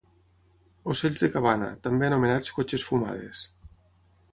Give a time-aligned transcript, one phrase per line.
[0.93, 3.45] Ocells de cabana, també anomenats cotxes fumades.